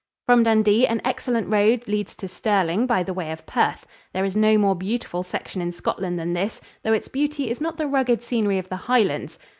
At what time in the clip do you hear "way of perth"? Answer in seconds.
3.13-3.85